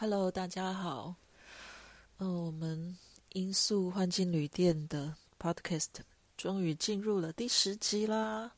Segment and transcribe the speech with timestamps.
[0.00, 1.12] Hello，大家好。
[2.18, 2.96] 嗯，我们
[3.30, 5.88] 音速幻境旅店的 Podcast
[6.36, 8.52] 终于进入了第十集啦！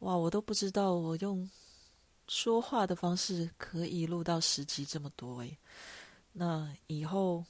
[0.00, 1.48] 哇，我都不知道我用
[2.26, 5.56] 说话的方式可以录到十集这么多诶。
[6.34, 7.42] 那以后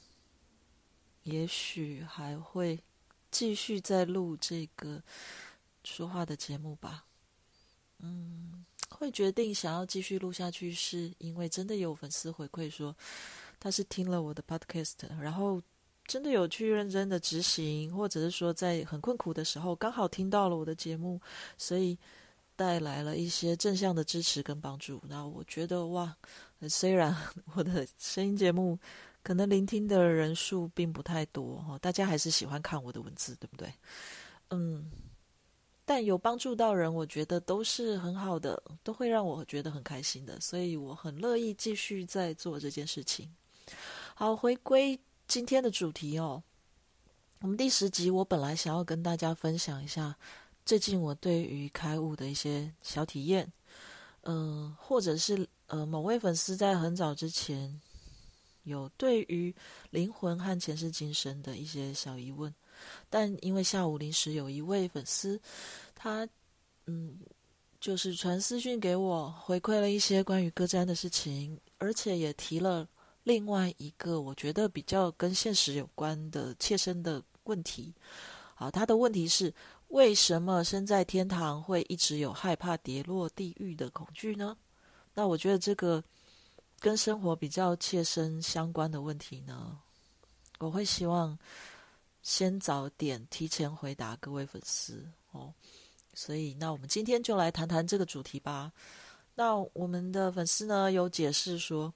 [1.24, 2.78] 也许还会
[3.32, 5.02] 继续再录这个
[5.82, 7.04] 说话的节目吧。
[7.98, 8.64] 嗯。
[8.90, 12.94] 会决定想要继续录下去，是因为真的有粉丝回馈说，
[13.60, 15.62] 他是听了我的 podcast，然后
[16.06, 21.20] 真的有去认真的执行，或者是说在很困苦的时候刚好听到了我的节目，
[21.56, 21.96] 所以
[22.56, 25.02] 带来了一些正向的支持跟帮助。
[25.06, 26.16] 那我觉得哇，
[26.68, 27.14] 虽然
[27.54, 28.78] 我的声音节目
[29.22, 33.72] 可能聆听的人数并不太多哈，大家还是喜欢看我的文字，对不对？
[34.50, 34.90] 嗯。
[35.88, 43.34] 但有帮助到人，我觉得都是很好的，都会让我觉得很开心的，所以我很乐意继续在做这件事情。
[44.14, 46.42] 好，回归今天的主题哦，
[47.40, 50.14] 我们第十集，我本来想要跟大家分享一下
[50.66, 53.50] 最近我对于开悟的一些小体验，
[54.24, 57.80] 嗯，或者是呃某位粉丝在很早之前
[58.64, 59.56] 有对于
[59.88, 62.54] 灵魂和前世今生的一些小疑问。
[63.10, 65.40] 但因为下午临时有一位粉丝，
[65.94, 66.28] 他
[66.86, 67.18] 嗯，
[67.80, 72.88] 就是传私讯给我，回馈了一些关于歌瞻的事情，而且也提了
[73.24, 77.94] 另外一个我觉得比较跟现实有关的切身的问题。
[78.54, 79.52] 好，他的问题是：
[79.88, 84.56] 为什么身在天堂会一直有害怕跌落地狱的恐惧呢？
[85.14, 86.02] 那我觉得这个
[86.80, 89.78] 跟生活比较切身相关的问题呢，
[90.58, 91.38] 我会希望。
[92.28, 95.50] 先早点提前回答各位粉丝哦，
[96.12, 98.70] 所以那我们今天就来谈谈这个主题吧。
[99.34, 101.90] 那我们的粉丝呢有解释说，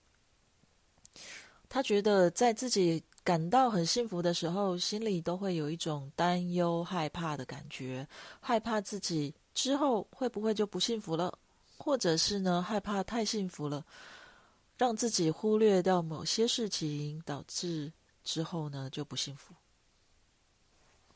[1.69, 8.09] 他觉得在自己感到很幸福的时候，心里都会有一种担忧、害怕的感觉，
[8.41, 11.39] 害怕自己之后会不会就不幸福了，
[11.77, 13.85] 或者是呢害怕太幸福了，
[14.79, 17.93] 让自己忽略掉某些事情，导致
[18.25, 19.53] 之后呢就不幸福。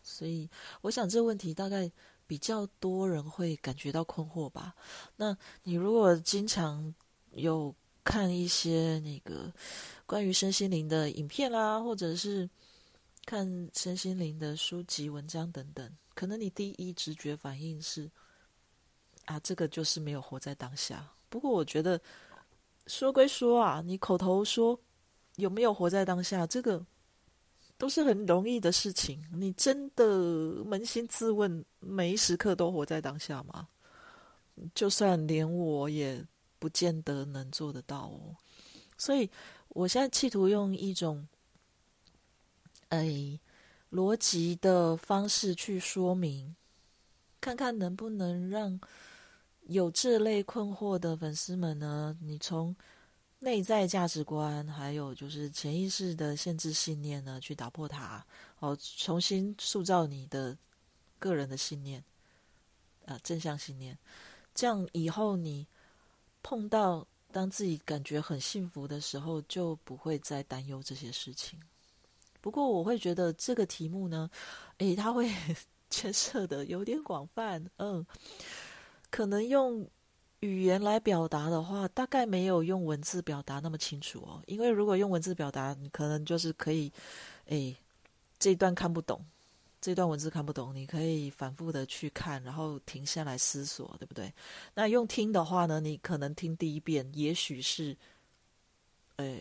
[0.08, 0.48] 所以，
[0.82, 1.90] 我想这个问题大概
[2.28, 4.72] 比较多人会感觉到困惑吧。
[5.16, 6.94] 那你如果经常
[7.32, 7.74] 有
[8.04, 9.52] 看一些那个
[10.06, 12.48] 关于身心灵的影片啦，或者是
[13.24, 18.08] 看身心灵的书籍、文章等等，可能你第一直觉反应是
[19.24, 21.04] 啊，这个就是没有活在当下。
[21.28, 22.00] 不过，我觉得
[22.86, 24.78] 说归说啊，你口头说
[25.34, 26.86] 有没有活在当下，这个。
[27.78, 30.04] 都是很容易的事情，你真的
[30.64, 33.68] 扪心自问，每一时刻都活在当下吗？
[34.74, 36.24] 就算连我也
[36.58, 38.34] 不见得能做得到哦。
[38.96, 39.30] 所以，
[39.68, 41.28] 我现在企图用一种，
[42.88, 43.38] 哎，
[43.90, 46.56] 逻辑的方式去说明，
[47.40, 48.80] 看看能不能让
[49.66, 52.16] 有这类困惑的粉丝们呢？
[52.22, 52.74] 你从。
[53.46, 58.26] 内在价值观，还有就是潜意识的限制信念呢，去打破它，
[58.58, 60.58] 哦，重新塑造你的
[61.20, 62.02] 个人的信念，
[63.04, 63.96] 啊，正向信念，
[64.52, 65.64] 这样以后你
[66.42, 71.56] 碰到当自己感觉很幸福的时候，就不会再担忧这些事情。
[72.40, 74.28] 不过我会觉得这个题目呢，
[74.78, 75.32] 诶，它会
[75.88, 78.04] 牵涉的有点广泛，嗯，
[79.08, 79.88] 可能用。
[80.40, 84.42] 语言来表达的话，大概没有用文字表达那么清楚哦。
[84.46, 86.92] 因为如果用文字表达，你可能就是可以，
[87.46, 87.74] 哎，
[88.38, 89.24] 这段看不懂，
[89.80, 94.32] 这段文字看不懂，你可以反复的去看，然后停下来思索，对不对？
[94.74, 97.96] 那用听的话呢，你可能听第一遍，也许是，
[99.16, 99.38] 呃，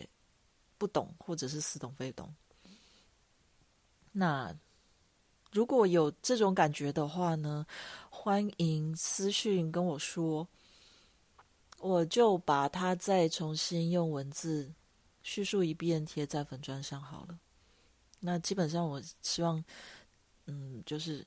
[0.78, 2.34] 不懂，或者是似懂非懂。
[4.12, 4.52] 那
[5.52, 7.66] 如果有这种感觉的话呢，
[8.08, 10.48] 欢迎私讯跟我说。
[11.86, 14.68] 我就把它再重新用文字
[15.22, 17.38] 叙述一遍，贴在粉砖上好了。
[18.18, 19.64] 那基本上，我希望，
[20.46, 21.24] 嗯，就是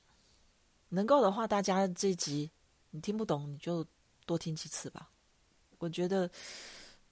[0.90, 2.50] 能够的话，大家这集
[2.90, 3.82] 你听不懂，你就
[4.26, 5.08] 多听几次吧。
[5.78, 6.30] 我觉得，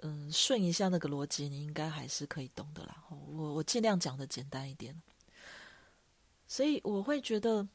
[0.01, 3.03] 嗯，顺一下那个逻辑，你应该还是可以懂的啦。
[3.09, 4.95] 我我尽量讲的简单一点。
[6.47, 7.67] 所以我会觉得，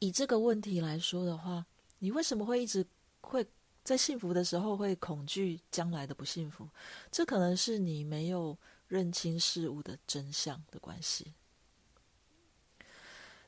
[0.00, 1.64] 以这个问题来说的话，
[1.98, 2.86] 你为什么会一直
[3.22, 3.46] 会？
[3.84, 6.66] 在幸福的时候会恐惧将来的不幸福，
[7.12, 8.56] 这可能是你没有
[8.88, 11.34] 认清事物的真相的关系。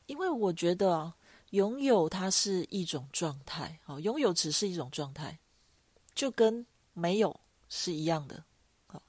[0.05, 1.17] 因为我觉得啊，
[1.51, 5.39] 拥有它是一种状态，哦，拥有只是一种状态，
[6.15, 8.45] 就跟没有是一样的，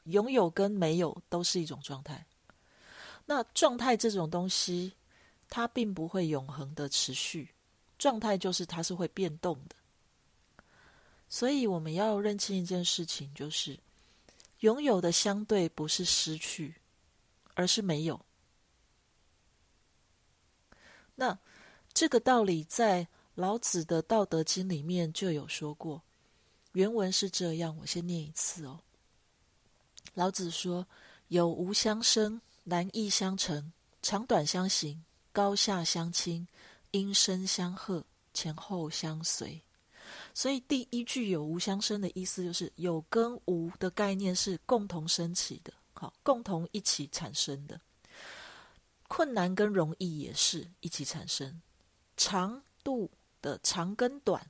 [0.06, 2.26] 拥有跟没有都是一种状态。
[3.26, 4.94] 那状态这种东西，
[5.50, 7.50] 它并不会永恒的持续，
[8.00, 9.76] 状态就是它是会变动的。
[11.30, 13.78] 所以我们要认清一件事情，就是
[14.60, 16.76] 拥有的相对不是失去，
[17.54, 18.20] 而是没有。
[21.16, 21.38] 那
[21.94, 26.02] 这个道理在老子的《道德经》里面就有说过，
[26.74, 28.80] 原文是这样，我先念一次哦。
[30.14, 30.88] 老子说
[31.30, 33.72] ：“有无相生，难易相成，
[34.02, 36.48] 长短相形，高下相倾，
[36.92, 38.04] 音声相和，
[38.34, 39.62] 前后相随。”
[40.34, 47.80] 所以第一句“有无相生”的意思就是有跟无的概念是共同升起的，好，共同一起产生的。
[49.08, 51.62] 困难跟容易也是一起产生，
[52.18, 53.10] 长度
[53.42, 54.46] 的长跟短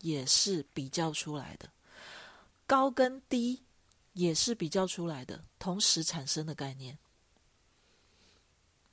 [0.00, 1.70] 也是比较出来的，
[2.66, 3.62] 高跟低
[4.14, 6.98] 也是比较出来的，同时产生的概念。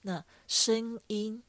[0.01, 1.41] 那声音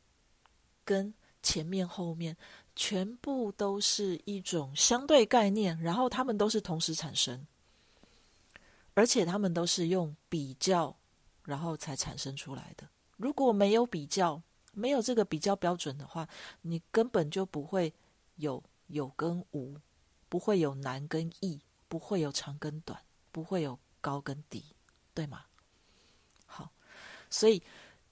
[0.84, 1.12] 跟
[1.48, 2.36] 前面后面
[2.76, 7.46] 全部都是一种相对概念，然后它们都是同时产生，
[8.92, 10.94] 而且它们都是用比较，
[11.44, 12.86] 然后才产生出来的。
[13.16, 14.42] 如果没有比较，
[14.74, 16.28] 没有这个比较标准的话，
[16.60, 17.90] 你根本就不会
[18.36, 19.74] 有有跟无，
[20.28, 21.58] 不会有难跟易，
[21.88, 23.00] 不会有长跟短，
[23.32, 24.62] 不会有高跟低，
[25.14, 25.46] 对吗？
[26.44, 26.70] 好，
[27.30, 27.62] 所以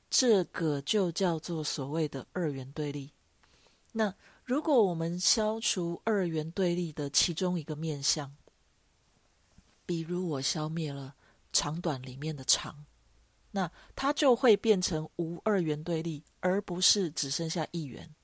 [0.09, 3.13] 这个就叫做所谓的二元对立。
[3.99, 4.15] 那
[4.45, 8.31] 如果我们消除二元对立的其中一个面相，
[9.87, 11.15] 比如我消灭了
[11.51, 12.85] 长短里面的长。
[13.53, 18.15] 那它就会变成无二元对立，而不是只剩下一元。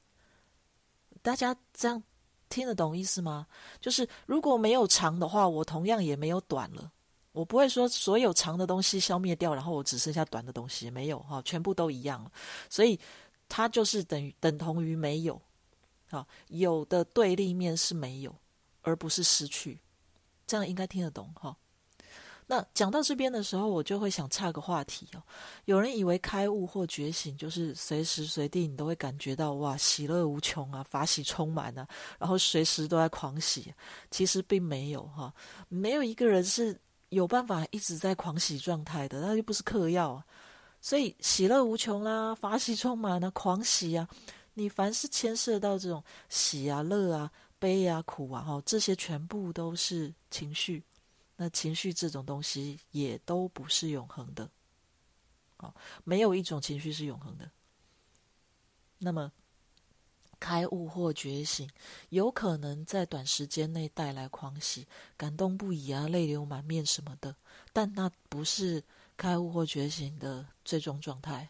[1.22, 2.02] 大家这样
[2.50, 3.46] 听得懂意思吗？
[3.80, 6.92] 就是如果没有长的话，我同样也没有短了。
[7.32, 12.30] 我不会说所有长的东西消灭掉，然后我只剩下短的东西，没有哈，全部都一样了。
[12.68, 13.00] 所以
[13.48, 15.40] 它就是等于等同于没有。
[16.12, 18.34] 好，有的对立面是没有，
[18.82, 19.80] 而不是失去。
[20.46, 21.56] 这样应该听得懂哈。
[22.46, 25.22] 那讲到这边的时候，我就会想岔个话题哦。
[25.64, 31.88] 有人以为开悟或觉醒就是随时随地你都会感觉到哇，喜乐无穷啊，法喜充满啊，
[32.18, 33.72] 然后随时都在狂喜。
[34.10, 35.32] 其实并没有哈，
[35.68, 40.26] 没有一个人是有办法一直在狂喜状态的，那就不是嗑药啊。
[40.82, 44.06] 所以喜乐无穷啦，法喜充满啊，狂喜啊，
[44.54, 50.82] 你凡是牵涉到这种喜啊、乐啊、悲啊、苦啊，哈，这些全部都是情绪。
[51.36, 54.48] 那情绪这种东西也都不是永恒的，
[55.56, 57.50] 哦，没有一种情绪是永恒的。
[58.98, 59.32] 那么，
[60.38, 61.68] 开悟或觉醒，
[62.10, 67.34] 有可能在短时间内带来狂喜、感动不已啊、泪流满面什么的，
[67.72, 68.84] 但那不是
[69.16, 71.48] 开悟或觉醒的最终状态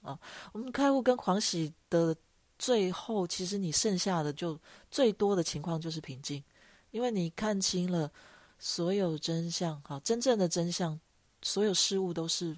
[0.00, 0.18] 啊。
[0.52, 2.16] 我们开悟跟狂喜的
[2.58, 4.58] 最后，其实你剩下的就
[4.90, 6.42] 最多的情况就是平静，
[6.90, 8.12] 因为你看清了。
[8.56, 10.98] 所有真相，好，真正的真相，
[11.42, 12.56] 所有事物都是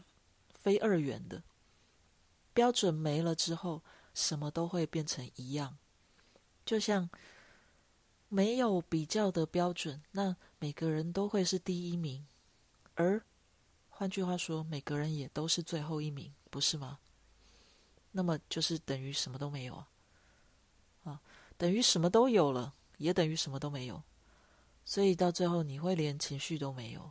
[0.50, 1.42] 非二元的。
[2.52, 3.82] 标准没了之后，
[4.14, 5.76] 什么都会变成一样。
[6.64, 7.08] 就像
[8.28, 12.24] 没有比较的标准，那每个人都会是第一名。
[12.94, 13.20] 而
[13.88, 16.98] 换句话说，每个人也都是最后一名，不是吗？
[18.16, 19.88] 那么就是等于什么都没有啊！
[21.04, 21.20] 啊，
[21.58, 24.02] 等于什么都有了，也等于什么都没有。
[24.86, 27.10] 所以到最后，你会连情绪都没有。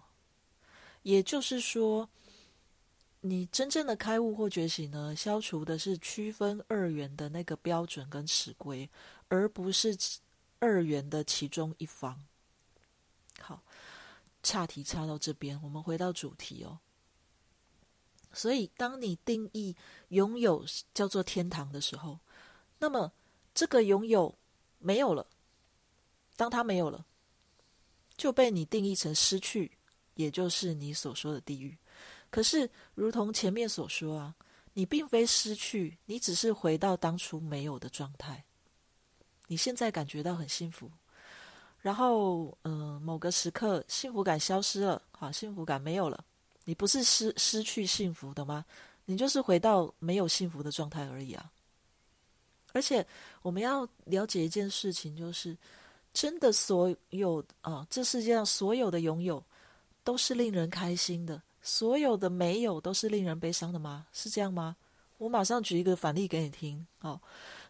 [1.03, 2.09] 也就是说，
[3.21, 8.89] 你真正的开悟或觉醒呢，消除的是区分二元的那个标准跟尺规，
[9.27, 9.95] 而不是
[10.57, 12.25] 二元的其中一方。
[13.39, 13.61] 好，
[14.41, 16.79] 岔题岔到这边，我们回到主题哦。
[18.35, 19.75] 所以，当你定义
[20.09, 20.63] 拥有
[20.93, 22.19] 叫做天堂的时候，
[22.77, 23.11] 那么
[23.53, 24.35] 这个拥有
[24.77, 25.25] 没有了，
[26.35, 27.05] 当它没有了。
[28.17, 29.69] 就被你定义成失去，
[30.13, 31.77] 也就是你所说的地狱。
[32.29, 34.33] 可是，如同前面所说啊，
[34.71, 38.45] 你并非失去，你只是回到当初没有的状态。
[39.47, 40.89] 你现在感觉到很幸福，
[41.81, 46.23] 然后，嗯，某个时刻幸福感消失了，好，幸福感没有了。
[46.65, 48.65] 你不是失失去幸福的吗？
[49.05, 51.49] 你就是回到没有幸福的状态而已啊。
[52.73, 53.07] 而且，
[53.41, 55.57] 我们要了解一件事情，就是。
[56.13, 59.43] 真的，所有啊，这世界上所有的拥有
[60.01, 64.07] 都是令人开心的，所有的没有都是令人悲伤的吗？
[64.13, 64.77] 是这样吗？
[65.17, 66.87] 我马上举一个反例给你听。
[67.01, 67.19] 哦，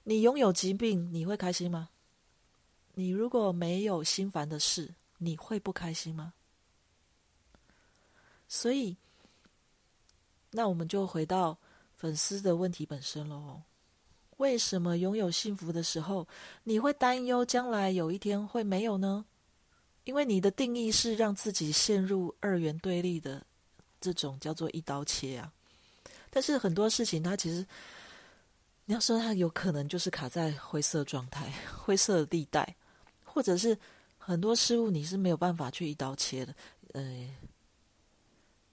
[0.03, 1.89] 你拥有疾病，你会开心吗？
[2.93, 6.31] 你如果没有心烦的事，你会不开心吗？
[8.55, 8.95] 所以，
[10.51, 11.57] 那我们就回到
[11.97, 13.61] 粉丝的问题本身喽。
[14.37, 16.25] 为什么拥有幸福的时候，
[16.63, 19.25] 你会担忧将来有一天会没有呢？
[20.05, 23.45] 因为你的定义是让自己陷入二元对立的
[23.99, 25.51] 这种叫做一刀切啊。
[26.29, 27.67] 但是很多事情，它其实
[28.85, 32.73] 你要说它有可能就是卡在灰色状态、 灰色地带，
[33.25, 33.77] 或者是
[34.17, 36.55] 很多事物你是没有办法去一刀切的。
[36.93, 37.29] 呃，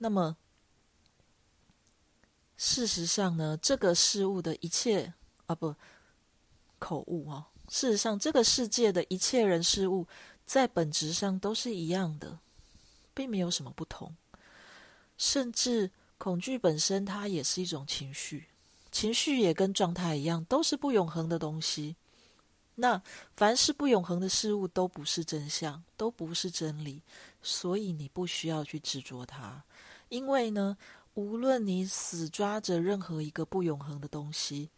[0.02, 0.36] 那么
[2.56, 5.14] 事实上呢，这个事物的一切。
[5.46, 5.74] 啊不，
[6.78, 7.44] 口误哦。
[7.68, 10.06] 事实上，这个世界的一切人事物，
[10.44, 12.38] 在本质上都是一样的，
[13.14, 14.14] 并没有什么不同。
[15.18, 18.46] 甚至恐惧本身，它也是一种情绪，
[18.90, 21.94] 情绪也跟状态一样，都是不永恒的东西。
[22.74, 23.00] 那
[23.36, 27.02] 凡是不永恒的事物，都不是真相，都不是真理，
[27.42, 29.62] 所以你不需要去执着它。
[30.12, 30.76] 因为呢，
[31.14, 34.68] 无论你死抓着任何一个不永恒的东西。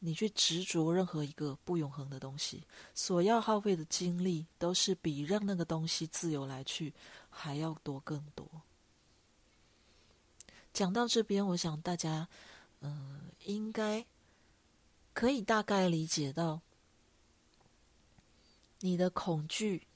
[0.00, 2.62] 你去执着任何一个不永恒的东西，
[2.94, 6.92] 所要耗费的精力，都是比让那个东西自由来去
[7.30, 8.46] 还要多更多。
[10.74, 12.28] 讲到这边，我想大家，
[12.82, 14.04] 嗯，应该
[15.14, 16.60] 可以大概理解到，
[18.80, 19.86] 你的恐惧，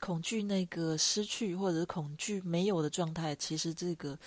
[0.00, 4.18] 恐惧那个失去或者恐惧没有的状态，其实这个，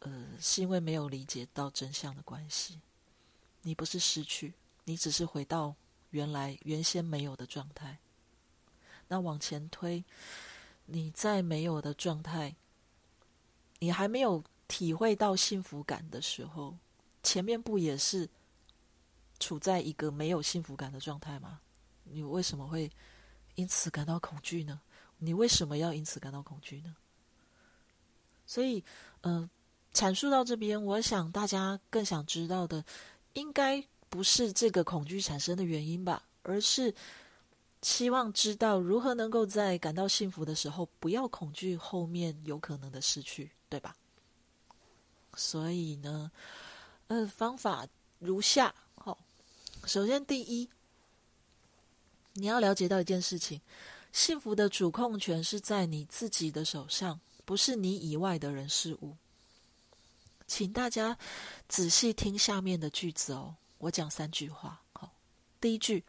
[0.00, 2.78] 呃，是因为没有理解到真相的关系。
[3.62, 4.52] 你不是失去，
[4.84, 5.74] 你只是回到
[6.10, 7.98] 原来原先没有的状态。
[9.08, 10.04] 那往前推，
[10.84, 12.54] 你在没有的状态，
[13.78, 16.76] 你还没有体会到幸福感的时候，
[17.22, 18.28] 前面不也是
[19.40, 21.60] 处在一个没有幸福感的状态吗？
[22.04, 22.90] 你为什么会
[23.54, 24.78] 因此感到恐惧呢？
[25.24, 26.94] 你为什么要因此感到恐惧呢？
[28.46, 28.84] 所以，
[29.22, 29.48] 嗯，
[29.92, 32.84] 阐述到这边，我想大家更想知道的。
[33.32, 36.94] 应该不是这个恐惧产生的原因吧，而是
[37.82, 43.96] 希望知道如何能够在感到幸福的时候，不要恐惧后面有可能的失去，对吧？
[45.34, 46.30] 所以呢，
[47.08, 47.84] 呃，方法
[48.20, 49.18] 如下：好，
[49.84, 50.68] 首先第一，
[52.34, 53.60] 你要了解到一件事情，
[54.14, 59.16] 幸福的主控权是在你自己的手上，不是你以外的人事物。
[60.46, 61.18] 请大家
[61.68, 64.80] 仔细听下面的句子哦，我讲三句话。
[64.92, 65.12] 好，
[65.60, 66.04] 第一句，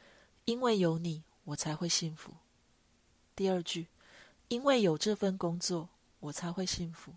[0.46, 2.30] 因为有你，我才会幸福；
[3.36, 3.88] 第二句，
[4.50, 7.12] 因为有这份工作，我才会幸福；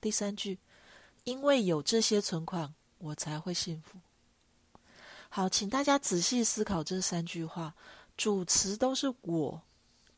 [0.00, 0.58] 第三句，
[1.24, 3.98] 因为有这些存款，我才会幸福。
[5.28, 7.74] 好，请大家仔细思考这三句话，
[8.16, 9.60] 主词都是我，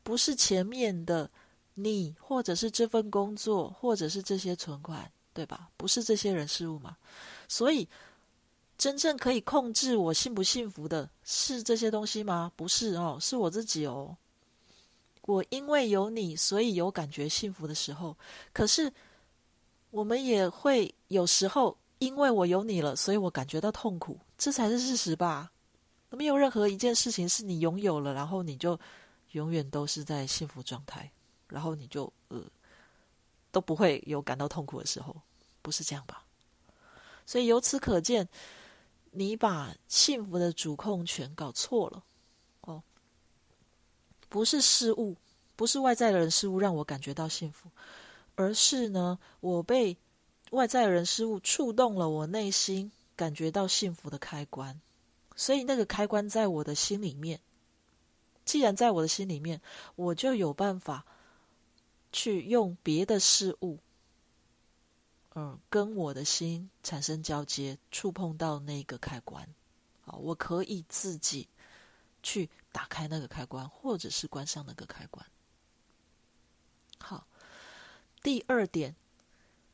[0.02, 1.30] 不是前面的
[1.74, 5.10] 你，或者是这份工作，或者是这些存款。
[5.34, 5.70] 对吧？
[5.78, 6.94] 不是这些人事物嘛？
[7.48, 7.88] 所以，
[8.76, 12.52] 真正可以控制我幸不幸福的是这些东西吗？
[12.54, 14.14] 不是哦，是我自己哦。
[15.22, 18.14] 我因为有你，所以有感觉幸福的时候。
[18.52, 18.92] 可是，
[19.90, 24.20] 我们也会有时候，因为我有你了，所以我感觉到痛苦。
[24.36, 25.50] 这才是事实吧？
[26.10, 28.78] 没有任何一件事情是你拥有了，然后你就
[29.32, 31.10] 永远都是在幸福状态，
[31.48, 32.42] 然后你就呃。
[33.50, 35.14] 都不会有感到痛苦的时候，
[35.60, 36.24] 不是这样吧？
[37.26, 38.26] 所以由此可见，
[39.10, 42.02] 你把幸福的主控权搞错了
[42.62, 42.82] 哦。
[44.30, 45.14] 不是事物，
[45.54, 47.70] 不是外在的人事物让我感觉到幸福，
[48.36, 49.94] 而是呢，我被
[50.52, 54.80] 外在的人事物触动了我内心感觉到幸福的开关。
[55.36, 57.38] 所以那个开关在我的心里面，
[58.44, 59.60] 既然在我的心里面，
[59.96, 61.04] 我就有办法。
[62.14, 63.78] 去用别的事物，
[65.34, 69.42] 嗯，跟我的心产生交接，触碰到那个开关，
[70.04, 71.48] 啊，我可以自己
[72.22, 75.24] 去打开那个开关，或者是关上那个开关。
[76.98, 77.26] 好，
[78.22, 78.94] 第二点，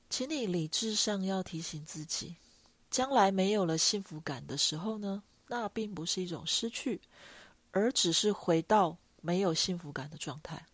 [0.09, 2.37] 请你理智上要提醒自己，
[2.89, 7.01] 将来没有了幸福感的时候呢，那并不是一种失去，
[7.79, 10.67] 而只是回到没有幸福感的状态。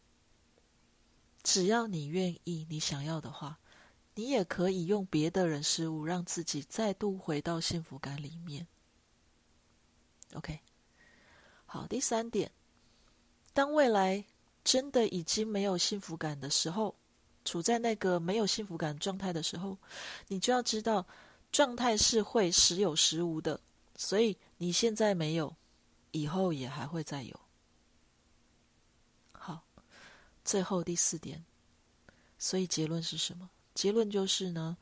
[1.42, 3.58] 只要你愿意，你想要的话，
[4.14, 8.66] 你也可以用别的人事物，让自己再度回到幸福感里面。
[10.32, 10.58] OK，
[11.66, 12.50] 好，第三点，
[13.52, 14.25] 当未来
[14.64, 16.94] 真的已经没有幸福感的时候，
[17.44, 19.76] 处在那个没有幸福感状态的时候，
[20.28, 21.06] 你就要知道，
[21.52, 23.61] 状态是会时有时无的，
[23.96, 25.54] 所以你现在没有，
[26.14, 27.40] 以后也还会再有。
[29.33, 29.61] 好
[30.44, 31.44] 最后第四点，
[32.38, 33.50] 所以结论是什么？
[33.75, 34.76] 结论就是呢，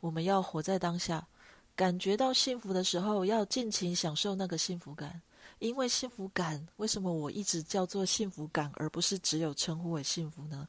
[0.00, 1.28] 我们要活在当下，
[1.76, 5.20] 感觉到幸福的时候，要尽情享受那个幸福感。
[5.58, 10.66] 因为幸福感，为什么我一直叫做幸福感，而不是只有称呼为幸福呢？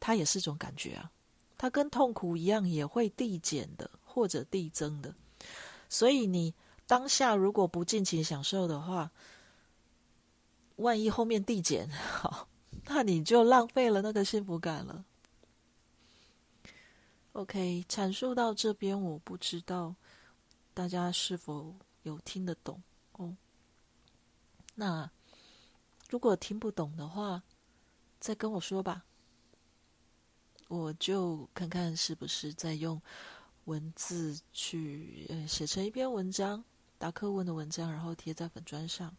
[0.00, 1.12] 它也是种感觉啊，
[1.58, 5.14] 它跟痛苦一样，也会递减的或者递增的。
[5.90, 6.54] 所以你
[6.92, 9.10] 当下如果不尽情享受的话，
[10.76, 11.88] 万一后面递减，
[12.20, 12.46] 好，
[12.84, 15.02] 那你就浪费了那个幸福感了。
[17.32, 19.94] OK，阐述到这边，我不知道
[20.74, 22.82] 大家是否有听得懂。
[23.12, 23.34] 哦，
[24.74, 25.10] 那
[26.10, 27.42] 如果听不懂的话，
[28.20, 29.02] 再跟我说吧，
[30.68, 33.00] 我就看看是不是再用
[33.64, 36.62] 文字去写成一篇文章，
[37.02, 39.12] 答课文的文章，然后贴在粉砖上，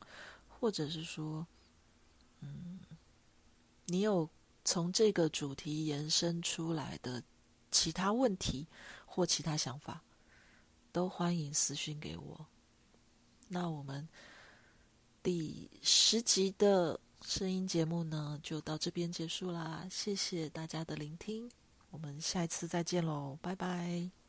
[0.48, 1.46] 或者是说，
[2.40, 2.80] 嗯，
[3.88, 4.30] 你有
[4.63, 7.22] 从这个主题延伸出来的
[7.72, 8.66] 其他问题
[9.06, 10.02] 或其他想法，
[10.94, 12.46] 都欢迎私信给我。
[13.50, 14.08] 那我们
[15.22, 19.86] 第十集的声音节目呢，就到这边结束啦。
[19.92, 21.52] 谢谢大家的聆听，
[21.92, 24.23] 我们下一次再见喽，拜拜。